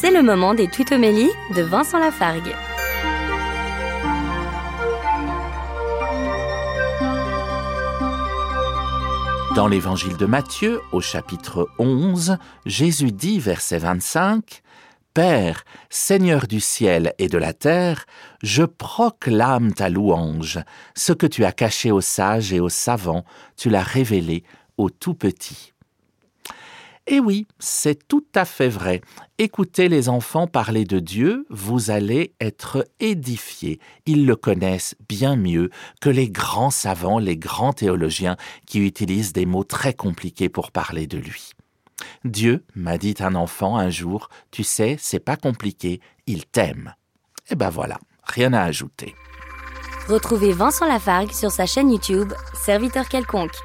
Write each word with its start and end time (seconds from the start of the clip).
C'est 0.00 0.10
le 0.10 0.22
moment 0.22 0.54
des 0.54 0.66
tutomélies 0.66 1.28
de 1.54 1.60
Vincent 1.60 1.98
Lafargue. 1.98 2.54
Dans 9.54 9.68
l'évangile 9.68 10.16
de 10.16 10.24
Matthieu, 10.24 10.80
au 10.92 11.02
chapitre 11.02 11.68
11, 11.78 12.38
Jésus 12.64 13.12
dit, 13.12 13.40
verset 13.40 13.76
25, 13.76 14.62
Père, 15.12 15.66
Seigneur 15.90 16.46
du 16.46 16.60
ciel 16.60 17.12
et 17.18 17.28
de 17.28 17.36
la 17.36 17.52
terre, 17.52 18.06
je 18.42 18.62
proclame 18.62 19.74
ta 19.74 19.90
louange. 19.90 20.60
Ce 20.94 21.12
que 21.12 21.26
tu 21.26 21.44
as 21.44 21.52
caché 21.52 21.90
aux 21.92 22.00
sages 22.00 22.54
et 22.54 22.60
aux 22.60 22.70
savants, 22.70 23.26
tu 23.54 23.68
l'as 23.68 23.82
révélé 23.82 24.44
aux 24.78 24.88
tout 24.88 25.12
petits. 25.12 25.74
Et 27.12 27.18
oui, 27.18 27.48
c'est 27.58 28.06
tout 28.06 28.24
à 28.36 28.44
fait 28.44 28.68
vrai. 28.68 29.00
Écoutez 29.38 29.88
les 29.88 30.08
enfants 30.08 30.46
parler 30.46 30.84
de 30.84 31.00
Dieu, 31.00 31.44
vous 31.50 31.90
allez 31.90 32.34
être 32.40 32.86
édifiés. 33.00 33.80
Ils 34.06 34.26
le 34.26 34.36
connaissent 34.36 34.94
bien 35.08 35.34
mieux 35.34 35.70
que 36.00 36.08
les 36.08 36.30
grands 36.30 36.70
savants, 36.70 37.18
les 37.18 37.36
grands 37.36 37.72
théologiens 37.72 38.36
qui 38.64 38.86
utilisent 38.86 39.32
des 39.32 39.44
mots 39.44 39.64
très 39.64 39.92
compliqués 39.92 40.48
pour 40.48 40.70
parler 40.70 41.08
de 41.08 41.18
lui. 41.18 41.50
Dieu, 42.24 42.64
m'a 42.76 42.96
dit 42.96 43.16
un 43.18 43.34
enfant 43.34 43.76
un 43.76 43.90
jour, 43.90 44.28
tu 44.52 44.62
sais, 44.62 44.96
c'est 45.00 45.18
pas 45.18 45.36
compliqué, 45.36 46.00
il 46.28 46.46
t'aime. 46.46 46.94
Et 47.50 47.56
ben 47.56 47.70
voilà, 47.70 47.98
rien 48.22 48.52
à 48.52 48.62
ajouter. 48.62 49.16
Retrouvez 50.08 50.52
Vincent 50.52 50.86
Lafargue 50.86 51.32
sur 51.32 51.50
sa 51.50 51.66
chaîne 51.66 51.90
YouTube, 51.90 52.32
Serviteur 52.54 53.08
quelconque. 53.08 53.58